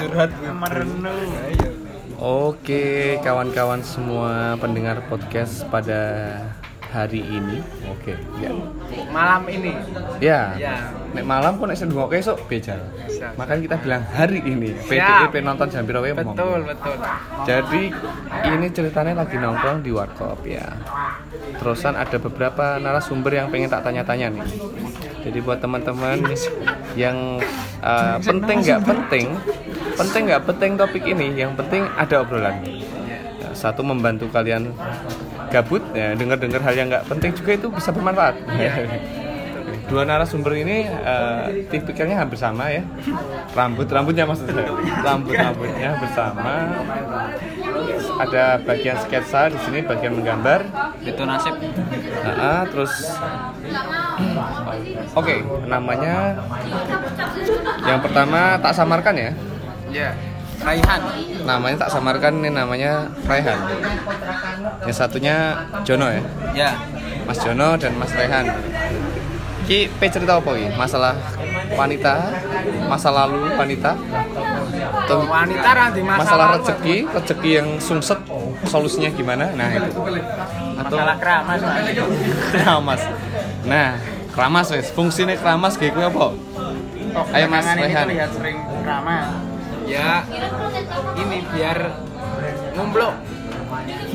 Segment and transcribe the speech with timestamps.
[0.00, 0.30] Curhat.
[0.40, 1.28] merenung
[2.24, 6.40] Oke, kawan-kawan semua pendengar podcast pada
[6.94, 7.58] hari ini.
[7.90, 8.54] Oke, ya.
[9.10, 9.74] malam ini
[10.22, 10.54] Ya.
[10.54, 10.94] Ya.
[11.10, 12.78] Nek malam kok nek sendung oke esuk bejal.
[13.34, 14.78] Makanya kita bilang hari ini.
[14.78, 15.26] Siap.
[15.26, 16.96] PDE penonton jam piro betul betul
[17.42, 17.82] Jadi
[18.46, 20.70] ini ceritanya lagi nongkrong di warkop ya.
[21.58, 24.46] Terusan ada beberapa narasumber yang pengen tak tanya-tanya nih.
[25.24, 26.20] Jadi buat teman-teman
[26.94, 27.40] yang
[27.80, 29.26] uh, penting nggak penting,
[29.96, 32.60] penting nggak penting topik ini, yang penting ada obrolan.
[33.08, 34.68] Ya, Satu membantu kalian
[35.48, 38.36] gabut, ya dengar-dengar hal yang nggak penting juga itu bisa bermanfaat.
[39.84, 42.84] Dua narasumber ini uh, tipikalnya hampir sama ya.
[43.52, 44.64] Rambut rambutnya maksudnya,
[45.06, 46.72] rambut rambutnya bersama.
[48.14, 50.66] Ada bagian sketsa di sini, bagian menggambar.
[51.02, 51.54] Itu nasib.
[52.24, 52.92] Nah, terus
[55.14, 56.38] Oke, namanya
[57.86, 59.30] yang pertama tak samarkan ya.
[59.90, 60.10] ya
[60.62, 61.00] Raihan.
[61.44, 63.58] Namanya tak samarkan ini namanya Raihan.
[64.86, 66.22] Yang satunya Jono ya.
[66.54, 66.70] Ya.
[67.26, 68.48] Mas Jono dan Mas Raihan.
[69.64, 70.76] Ki pe cerita apa ki?
[70.76, 71.16] Masalah
[71.72, 72.14] wanita,
[72.86, 73.96] masa lalu wanita,
[75.06, 78.20] wanita masalah, masalah rezeki, rezeki yang sungset,
[78.68, 79.52] solusinya gimana?
[79.52, 79.90] Nah itu.
[80.80, 81.60] Atau masalah keramas
[82.52, 83.00] keramas.
[83.64, 83.88] Nah,
[84.32, 84.88] keramas wes.
[84.92, 86.26] Fungsinya keramas kayak gue apa?
[87.30, 88.06] Ayo, Mas ini Rehan.
[88.10, 90.24] terlihat sering keramas ya
[91.14, 91.78] ini biar
[92.74, 93.14] ngumpluk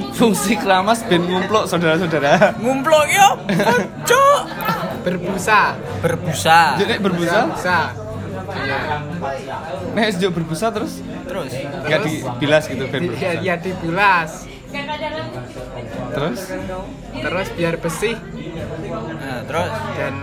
[0.09, 2.51] Fungsi keramas ben ngumpluk saudara-saudara.
[2.59, 3.27] Ngumplok yo.
[4.03, 4.41] Cuk.
[4.99, 6.75] berbusa Berbusa.
[6.75, 7.79] Jadi berbusa, busa
[9.91, 11.51] nek sejak berbusa terus Terus.
[11.85, 13.25] nggak dibilas gitu ben Di- berbusa.
[13.25, 14.31] ya, ya dibilas
[16.09, 16.39] Terus
[17.15, 18.15] terus biar bersih
[19.19, 20.13] Nah, terus dan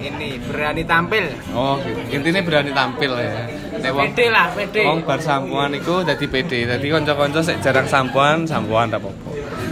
[0.00, 2.00] ini berani tampil oh gitu.
[2.10, 3.32] Intinya berani tampil ya.
[3.76, 6.64] Nek wong pede lah pede wong bar sampuan iku dadi pede.
[6.64, 9.28] Dadi kanca-kanca sik jarang sampuan, sampuan ta apa-apa.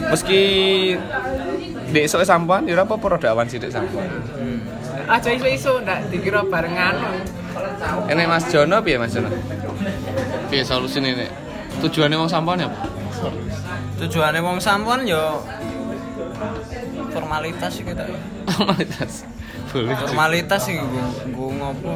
[0.08, 0.40] Meski
[1.88, 4.04] Dek esuk sampuan ya ora apa-apa rada awan sithik sampuan.
[5.08, 7.08] Aja iso iso ndak dikira bareng anu
[8.12, 9.32] Enek Mas Jono piye Mas Jono?
[10.52, 11.30] Piye solusine nek
[11.80, 12.86] tujuannya wong sampuan ya apa?
[13.98, 15.42] tujuannya wong sampuan yo
[17.08, 18.06] formalitas sih kita.
[18.46, 19.26] Formalitas.
[19.68, 19.92] Boleh.
[19.98, 21.04] Formalitas sih gue
[21.34, 21.92] gue ngopo.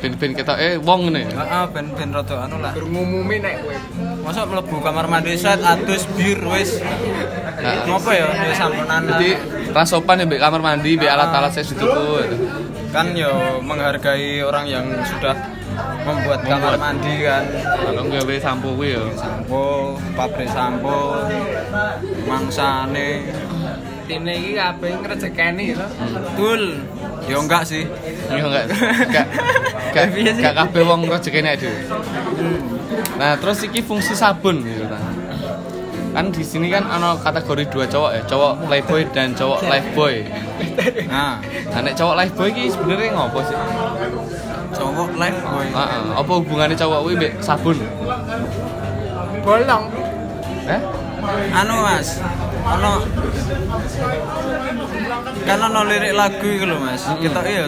[0.00, 1.26] Ben-ben kita eh wong ngene.
[1.26, 2.72] Heeh, ben ben rada anu lah.
[2.72, 3.76] berngumumi nek kowe
[4.20, 6.78] Masa mlebu kamar mandi set adus bir wis.
[7.56, 7.84] Nah.
[7.84, 9.00] Ngopo ya ya sampunan.
[9.00, 9.16] lah.
[9.16, 9.30] Jadi
[9.70, 12.20] rasopan ya mbek kamar mandi, mbek alat-alat saya dituku.
[12.90, 13.30] kan yo
[13.62, 15.30] menghargai orang yang sudah
[16.02, 17.46] membuat kamar mandi kan
[17.78, 19.04] Kalau gawe sampo kuwi ya.
[19.14, 21.22] sampo pabrik sampo
[22.26, 23.30] mangsane
[24.10, 25.86] Tine iki kabeh ngrejekeni lho.
[25.86, 26.62] betul
[27.30, 27.86] yo enggak sih
[28.26, 28.64] Iya enggak?
[29.06, 29.26] Enggak.
[29.92, 30.42] Piye sih?
[30.42, 31.80] enggak kabeh wong rezekine dhewe.
[33.18, 35.02] Nah, terus iki fungsi sabun gitu kan.
[36.10, 40.26] Kan di sini kan ana kategori dua cowok ya, cowok playboy dan cowok lifeboy.
[41.06, 41.38] nah
[41.70, 43.56] Nah, nek cowok lifeboy iki sebenarnya ngopo sih?
[44.70, 47.76] cowok live boy Heeh, apa hubungannya cowok kuwi mbek sabun?
[49.42, 49.84] Bolong.
[50.70, 50.80] Eh?
[51.52, 52.16] anu mas
[52.64, 52.92] ono
[55.44, 57.64] kan ono lirik lagu iki lho mas kita iya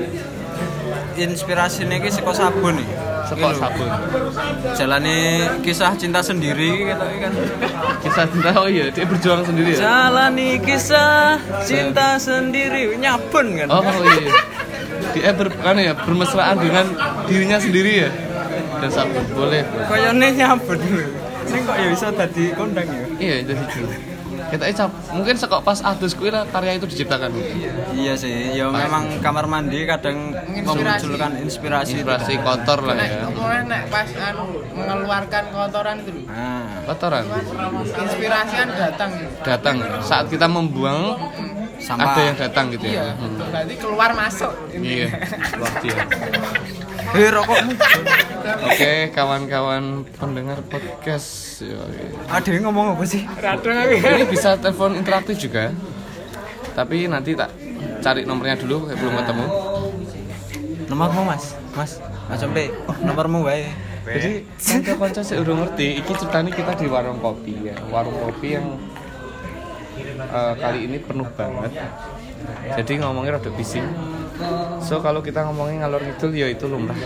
[1.17, 2.89] inspirasinya iki saka sabun nih
[3.23, 3.89] Sekok sabun.
[4.77, 5.19] jalani
[5.65, 7.33] kisah cinta sendiri kita iki kan
[8.03, 9.79] Kisah cinta oh iya, dia berjuang sendiri ya.
[9.81, 14.33] jalani kisah cinta sendiri nyabun kan Oh iya.
[15.13, 16.87] Dia ber, kan ya bermesraan dengan
[17.25, 18.11] dirinya sendiri ya.
[18.81, 19.61] Dan sabun boleh.
[19.87, 20.79] Kayaknya nyabun
[21.43, 23.05] Ini kok ya bisa tadi kondang ya?
[23.17, 23.87] Iya, jadi gitu.
[24.53, 27.33] Kita icap mungkin sekok pas adus kuwi karya itu diciptakan.
[27.97, 31.97] Iya sih, ya memang kamar mandi kadang memunculkan inspirasi.
[31.97, 33.33] Inspirasi kotor lah ya.
[33.65, 36.29] nek pas anu mengeluarkan kotoran itu.
[36.29, 37.25] Nah, Kotoran
[37.97, 41.17] Inspirasi kan datang datang saat kita membuang
[41.81, 42.13] Sampah.
[42.13, 43.15] ada yang datang gitu Iya, ya.
[43.17, 43.41] Hmm.
[43.41, 44.53] berarti keluar masuk.
[44.71, 45.09] Iya,
[45.59, 46.92] luar biasa.
[47.13, 47.73] Eh rokokmu.
[48.73, 51.61] Oke, kawan-kawan pendengar podcast.
[51.61, 52.17] Yoi.
[52.27, 53.23] Ada yang ngomong apa sih?
[53.29, 55.71] Ini bisa telepon interaktif juga.
[56.73, 57.53] Tapi nanti tak
[58.01, 59.47] cari nomornya dulu, kayak belum ketemu.
[60.89, 61.45] Nomormu mas,
[61.77, 62.73] mas, mas Ombe,
[63.05, 63.69] nomormu wae.
[64.03, 68.67] Jadi kanca-kanca saya udah ngerti, iki ceritanya kita di warung kopi ya, warung kopi yang
[70.27, 71.71] eh, kali ini penuh banget.
[72.83, 73.87] Jadi ngomongnya rada bising.
[74.83, 76.97] So kalau kita ngomongin ngalor ngidul ya itu lumrah.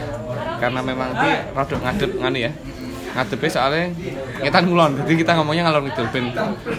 [0.61, 2.53] Karena memang di rada ngadep nganu ya.
[3.17, 3.85] Ngadepnya soalnya
[4.45, 6.27] ngetan ngulon, jadi kita ngomongnya ngalor ngidul ben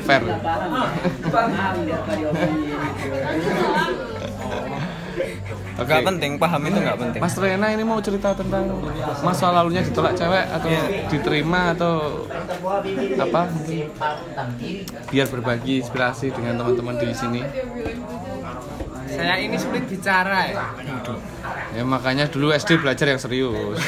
[0.05, 0.21] fair.
[5.77, 5.93] Oke.
[5.93, 7.19] Nggak penting, paham itu nggak penting.
[7.21, 8.65] Mas Rena ini mau cerita tentang
[9.21, 10.83] masa lalunya ditolak cewek atau Iya.
[11.05, 12.25] diterima atau
[13.21, 13.85] apa mungkin
[15.13, 17.41] biar berbagi inspirasi dengan teman-teman di sini.
[19.17, 20.61] Saya ini sulit bicara ya.
[21.73, 23.81] Ya makanya dulu SD belajar yang serius.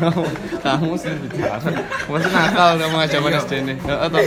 [0.64, 1.72] kamu, sih bicara.
[2.04, 3.74] Masih nakal kamu aja zaman SD ini.
[3.88, 4.20] Atau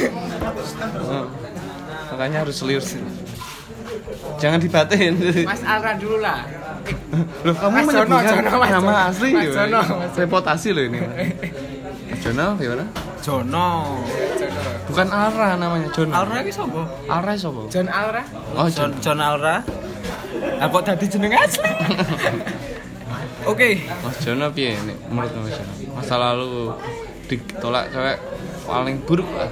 [2.10, 2.98] makanya harus serius.
[4.42, 5.14] Jangan dibatin.
[5.46, 6.42] Mas Alra dulu lah.
[7.46, 8.92] Loh, kamu Mas Jono, Mas nama Jono.
[9.10, 9.48] asli Mas?
[9.54, 9.82] Jono,
[10.18, 11.00] Reputasi loh ini.
[12.10, 12.86] Mas Jono gimana?
[13.22, 13.70] Jono.
[14.86, 16.14] Bukan Ara namanya Jono.
[16.14, 16.82] Alra iki sapa?
[17.10, 17.62] Ara sapa?
[17.74, 18.24] John Alra.
[18.54, 19.02] Oh, John, Jono.
[19.02, 19.56] John Alra.
[20.60, 21.72] Lah kok dadi jeneng asli?
[23.46, 23.78] Oke.
[24.02, 25.74] Mas Jono piye nih menurut Mas Jono?
[25.94, 26.74] Masa lalu
[27.30, 28.18] ditolak cewek
[28.66, 29.50] paling buruk lah.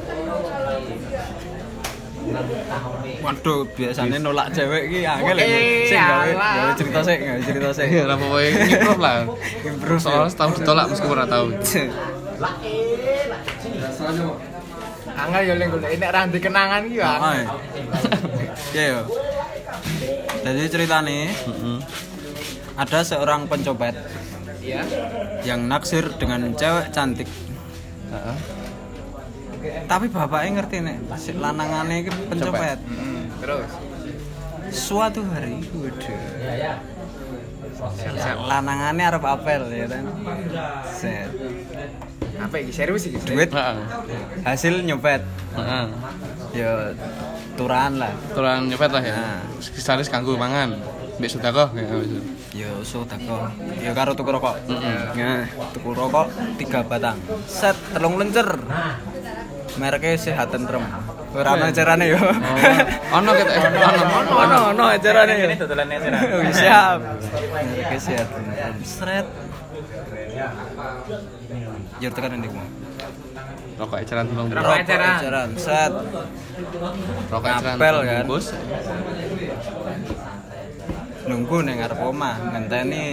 [3.24, 5.48] Waduh, biasanya nolak cewek iki angel ya.
[5.86, 7.88] Sik gawe cerita sik, gawe cerita sik.
[8.10, 9.16] Lah pokoknya improve lah.
[9.64, 10.06] Improve ya.
[10.08, 11.48] Soalnya setahun ditolak meskipun ora tahu.
[15.14, 17.12] Angel yo leng golek nek ra kenangan ki ya.
[17.22, 17.34] Oh,
[18.74, 19.02] ya yo.
[20.44, 21.78] Jadi ceritanya Heeh.
[22.76, 23.96] ada seorang pencopet
[24.60, 24.84] Iya.
[25.44, 27.28] yang naksir dengan cewek cantik.
[28.12, 28.38] Heeh.
[29.88, 32.80] Tapi bapaknya ngerti nek si lanangannya iki pencopet.
[32.84, 33.72] Hmm, Terus.
[34.74, 36.20] Suatu hari, waduh.
[38.48, 40.04] Lanangannya arep apel ya kan.
[40.90, 41.30] Set.
[42.40, 43.20] Apa iki serius iki?
[43.24, 43.52] Duit
[44.44, 45.24] hasil nyopet.
[45.56, 45.86] Heeh.
[46.54, 46.72] Ya
[47.56, 48.14] turahan lah.
[48.34, 49.16] Turan nyopet lah ya.
[49.16, 49.42] Nah.
[49.62, 50.78] Sekisaris kanggo mangan.
[51.22, 52.20] Mbek sedekah gitu.
[52.54, 53.50] Ya sodako.
[53.82, 54.56] Ya karo tuku rokok.
[54.70, 56.28] Nah, tuku rokok
[56.58, 57.18] tiga batang.
[57.46, 58.50] Set telung lencer.
[59.74, 60.86] Mereknya sehat tentrem.
[61.34, 62.22] Ora ono acarane yo.
[62.22, 63.52] Oh, ono kita
[63.90, 64.34] ono ono.
[64.38, 65.46] Ono ono acarane yo.
[65.50, 65.98] Ini dodolannya
[66.62, 67.00] Siap.
[67.50, 68.74] Mereknya sehat tentrem.
[68.86, 69.28] Sret.
[71.98, 72.83] Ya tekan ndek mau.
[73.74, 74.48] Rokok eceran tulung.
[74.54, 75.16] Rokok eceran.
[75.20, 75.50] eceran.
[75.58, 75.92] Set.
[77.30, 78.26] Rokok eceran tulung kan?
[78.28, 78.48] bungkus.
[81.24, 83.06] Nunggu ning ngarep omah ngenteni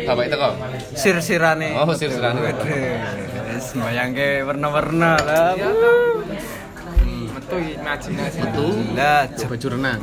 [0.00, 0.54] Bapak itu kok.
[0.96, 1.70] sir-sirane.
[1.76, 2.40] Oh, sir-sirane.
[2.40, 5.52] Wis bayangke warna-warna lah.
[7.30, 8.38] Metu iki imajinasi.
[8.42, 9.98] Itu Lah, baju renang.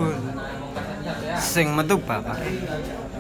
[1.40, 2.38] Sing metu bapak.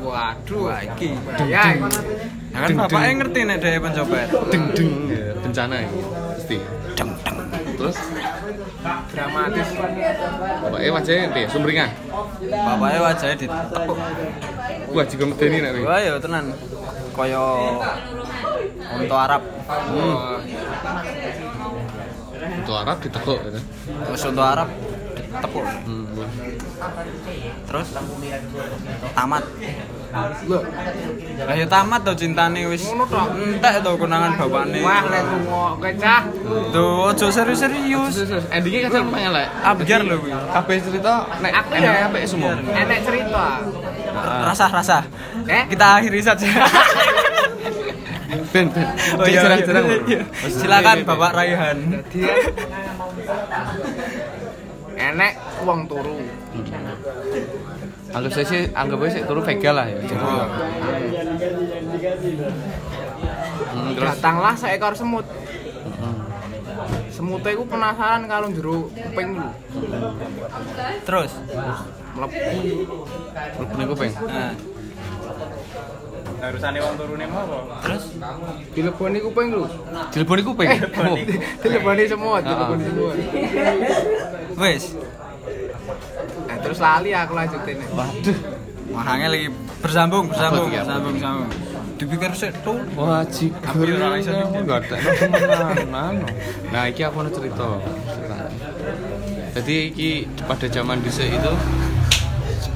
[0.01, 0.65] Waduh.
[0.83, 1.09] Iki.
[1.49, 1.65] Ya.
[1.77, 4.27] Nah, kan bapaknya ngerti nek dhewe pencopet.
[4.49, 5.99] Deng deng ya, bencana ini
[6.33, 6.57] pasti.
[6.97, 7.37] Deng deng.
[7.77, 7.97] Terus
[9.13, 9.69] Dramatis.
[10.63, 11.47] bapaknya wajahnya piye?
[11.51, 11.89] Sumringah.
[12.49, 13.97] Bapaknya wajahnya ditepuk.
[14.95, 15.71] Wah, juga medeni nek.
[15.83, 16.45] Wah, ya tenan.
[17.13, 17.43] Kaya
[18.97, 19.41] unta Arab.
[19.67, 20.39] Hmm.
[22.63, 23.39] Untuk Arab ditekuk.
[24.09, 24.69] Wis unta Arab
[25.37, 25.65] ditepuk.
[25.85, 26.05] Hmm.
[27.67, 27.87] Terus
[29.13, 29.43] tamat.
[30.47, 30.63] Loh,
[31.45, 32.87] Lah ya tamat to cintane wis.
[32.89, 33.27] Ngono tok.
[33.37, 34.79] Entek to kenangan bapakne.
[34.81, 36.21] wah lek lunga cah.
[36.73, 38.13] Tuh, ojo serius-serius.
[38.49, 39.45] Endingnya kan lumayan lah.
[39.61, 40.31] Ambiar lho kuwi.
[40.33, 41.13] Kabeh cerita
[41.43, 42.55] nek Aku ya apik semua.
[42.57, 43.45] Enek cerita.
[44.17, 45.05] Rasa-rasa.
[45.45, 45.63] Eh?
[45.69, 46.47] Kita akhiri saja.
[48.27, 48.87] Ben, ben.
[49.19, 49.85] Oh, iya, jarang-jarang.
[49.87, 50.21] iya, iya.
[50.51, 51.77] Silakan Bapak Raihan.
[55.17, 55.33] Enek
[55.65, 56.21] uang turu.
[58.13, 59.97] Anggap saya sih, anggap aja sih turu vega lah ya.
[59.97, 60.45] Oh.
[63.73, 65.25] Hmm, terus Datanglah seekor semut.
[65.25, 66.21] Hmm.
[67.09, 69.49] Semutnya itu penasaran kalau jero kuping lu.
[71.01, 71.31] Terus.
[73.57, 74.13] Rukun kuping.
[74.21, 74.53] Nah,
[76.37, 77.75] Harusane wong turune mau apa?
[77.81, 78.03] terus
[78.71, 79.65] Dileboni kuping lu.
[80.13, 80.69] Dileboni kuping.
[80.69, 81.17] Oh.
[81.59, 82.87] Dileboni semut, Ah, dileboni ah.
[82.87, 83.17] semut.
[84.57, 84.83] wis.
[86.45, 87.77] Nah, terus lali aku lanjutin.
[87.89, 88.37] Waduh.
[88.87, 91.49] Mahangnya lagi bersambung, bersambung, bersambung, bersambung.
[91.97, 92.77] Dipikir sih tuh.
[92.93, 93.57] Wah, jiger.
[93.65, 94.63] Hampir ora iso Kamu dikit.
[94.63, 94.95] gak ada
[95.73, 96.15] temenan.
[96.69, 97.67] Nah, iki aku mau cerita.
[99.57, 100.09] Jadi iki
[100.45, 101.53] pada zaman dhisik itu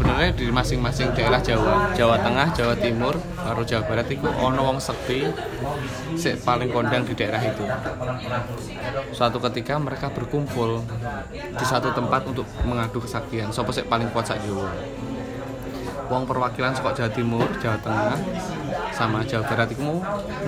[0.01, 4.81] sebenarnya di masing-masing daerah Jawa, Jawa Tengah, Jawa Timur, karo Jawa Barat itu ono wong
[4.81, 5.29] sekti
[6.17, 7.61] sik paling kondang di daerah itu.
[9.13, 10.81] Suatu ketika mereka berkumpul
[11.29, 13.53] di satu tempat untuk mengadu kesaktian.
[13.53, 14.73] Sopo sik paling kuat sak Jawa.
[16.09, 18.17] Wong perwakilan saka Jawa Timur, Jawa Tengah,
[18.89, 19.85] sama Jawa Barat itu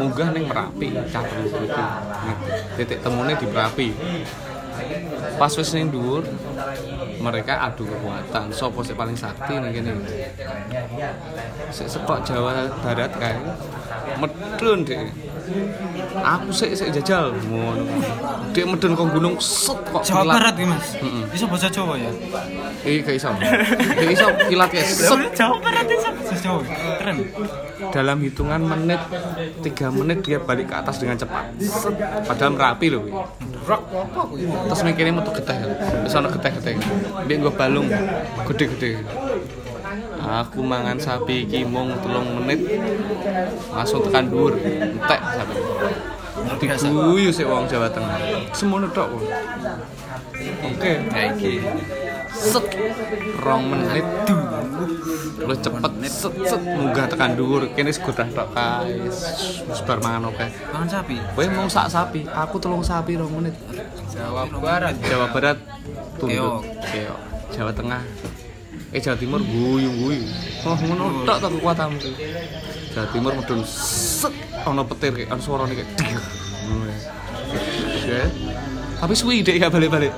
[0.02, 1.62] munggah ning Merapi, catur itu.
[2.82, 3.90] Titik temunya di Merapi.
[5.40, 6.24] Pas wis ning dhuwur,
[7.20, 8.54] mereka adu kekuatan.
[8.54, 9.92] Sopo sing paling sakti ning kene.
[11.74, 13.38] Sik sekok Jawa Barat kae
[14.20, 15.10] medun deh.
[16.24, 17.84] aku sik sik jajal ngono
[18.56, 20.36] dia medun kok gunung set kok Jawa kilat.
[20.40, 21.24] Barat ya mas Mm-mm.
[21.30, 22.12] bisa bahasa Jawa ya
[22.88, 26.60] eh gak iso gak iso kilat kayak set Jawa Barat bisa bahasa Jawa
[26.96, 27.18] keren
[27.92, 29.02] dalam hitungan menit
[29.68, 31.92] tiga menit dia balik ke atas dengan cepat Set.
[32.24, 33.04] padahal merapi loh
[33.64, 34.44] Rock apa kuwi?
[34.48, 35.58] terus mikirnya metu geteh.
[36.04, 36.76] Terus ana geteh-geteh.
[37.28, 37.88] Gue balung
[38.48, 39.04] gede-gede.
[40.24, 42.60] Aku mangan sapi iki mung telung menit.
[43.72, 45.56] Langsung tekan dhuwur entek sapi.
[46.60, 48.20] Diguyu sih wong Jawa Tengah.
[48.52, 49.16] Semono tok
[50.64, 50.92] oke.
[51.12, 51.64] Kayak gini
[52.34, 52.66] set
[53.46, 54.06] rong menit.
[54.28, 54.63] duh
[55.44, 56.62] lu cepet set set.
[56.62, 57.70] Munggah tekan dhuwur.
[57.74, 58.98] Kene wis godah tok kae
[59.70, 60.46] wis bar mangan oke.
[60.74, 61.16] Makan sapi?
[61.34, 62.26] Kowe mau sak sapi.
[62.30, 63.56] Aku telung sapi rong menit.
[64.14, 64.96] Jawa Barat.
[65.06, 65.58] Jawa Barat
[66.18, 66.66] tunduk.
[66.84, 67.20] Keok.
[67.54, 68.04] Jawa Tengah.
[68.94, 70.26] Eh Jawa Timur guyu guyu.
[70.66, 71.98] Oh ngono tok tok kekuatanmu.
[71.98, 72.12] Ki.
[72.94, 74.34] Jawa Timur medun set.
[74.64, 75.90] Ana petir kayak ana suarane kayak
[78.04, 78.24] ya.
[79.04, 80.16] Tapi suwi dek gak balik-balik.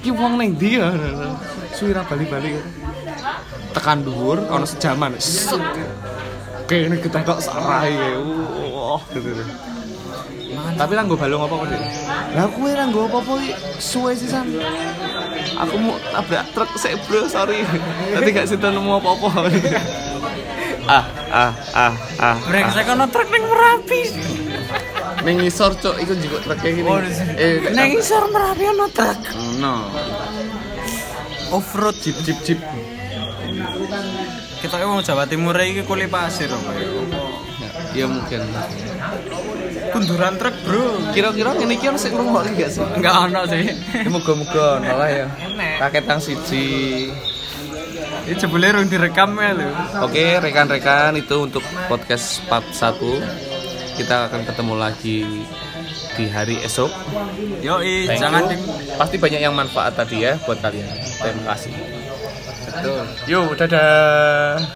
[0.00, 0.88] Iki wong ning ndi ya?
[1.76, 2.56] Suwi ra balik-balik
[3.72, 5.16] tekan dhuwur ana sejaman.
[6.68, 7.96] Kene kita kok sarai.
[8.72, 9.02] Wah.
[9.12, 9.32] Gitu
[10.52, 11.68] tapi lah gue balung apa kok
[12.36, 13.34] lah kue lah gue apa apa
[13.80, 14.48] suwe sih san
[15.56, 17.64] aku mau tabrak truk sih bro sorry.
[18.12, 19.28] Nanti gak sih nemu apa apa
[20.82, 24.00] ah ah ah ah brengsek ono truk ning Merapi.
[25.22, 26.98] Neng ngisor cok ikut juga truk kayak gini Oh,
[27.38, 29.20] eh ning isor Merapi ono truk.
[29.56, 29.88] No
[31.52, 32.60] off road jeep jeep jeep
[34.62, 36.86] kita kan mau Jawa Timur iki kuli pasir apa ya
[37.92, 38.40] ya mungkin.
[39.92, 41.12] Kunduran truk bro.
[41.12, 42.84] Kira-kira ini kira sih ngomong gak sih?
[42.96, 43.64] Enggak ono sih.
[43.68, 45.26] Ya moga-moga malah ya.
[45.80, 46.66] Paket tang siji.
[48.22, 49.68] Ini jebule rung direkam ya lho.
[50.06, 53.02] Oke rekan-rekan itu untuk podcast part 1
[53.98, 55.26] Kita akan ketemu lagi
[56.14, 56.88] di hari esok.
[57.60, 58.56] Yoi Thank jangan di
[58.94, 60.88] Pasti banyak yang manfaat tadi ya buat kalian.
[61.20, 62.01] Terima kasih
[62.72, 63.06] Aduh.